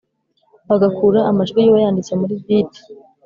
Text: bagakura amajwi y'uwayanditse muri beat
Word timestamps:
bagakura 0.69 1.19
amajwi 1.29 1.59
y'uwayanditse 1.61 2.13
muri 2.19 2.33
beat 2.43 2.73